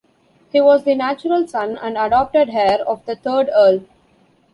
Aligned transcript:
He 0.51 0.59
was 0.59 0.83
the 0.83 0.95
natural 0.95 1.47
son 1.47 1.77
and 1.77 1.95
adopted 1.95 2.49
heir 2.49 2.79
of 2.87 3.05
the 3.05 3.15
third 3.15 3.51
Earl. 3.55 3.81